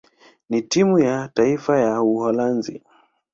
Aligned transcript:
na 0.49 0.61
timu 0.61 0.99
ya 0.99 1.29
taifa 1.33 1.79
ya 1.79 2.01
Uholanzi. 2.01 2.83